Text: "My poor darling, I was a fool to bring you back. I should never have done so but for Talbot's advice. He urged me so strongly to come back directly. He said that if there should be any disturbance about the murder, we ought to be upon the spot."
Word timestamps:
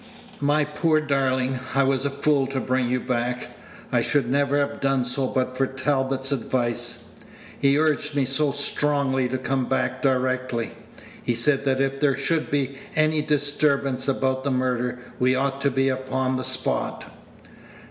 "My 0.39 0.65
poor 0.65 0.99
darling, 0.99 1.59
I 1.75 1.83
was 1.83 2.05
a 2.05 2.09
fool 2.09 2.47
to 2.47 2.59
bring 2.59 2.89
you 2.89 2.99
back. 2.99 3.49
I 3.91 4.01
should 4.01 4.27
never 4.27 4.57
have 4.57 4.79
done 4.79 5.05
so 5.05 5.27
but 5.27 5.55
for 5.55 5.67
Talbot's 5.67 6.31
advice. 6.31 7.03
He 7.59 7.77
urged 7.77 8.15
me 8.15 8.25
so 8.25 8.51
strongly 8.51 9.29
to 9.29 9.37
come 9.37 9.65
back 9.69 10.01
directly. 10.01 10.71
He 11.21 11.35
said 11.35 11.65
that 11.65 11.79
if 11.79 11.99
there 11.99 12.17
should 12.17 12.49
be 12.49 12.79
any 12.95 13.21
disturbance 13.21 14.07
about 14.07 14.43
the 14.43 14.49
murder, 14.49 14.97
we 15.19 15.35
ought 15.35 15.61
to 15.61 15.69
be 15.69 15.87
upon 15.89 16.35
the 16.37 16.43
spot." 16.45 17.13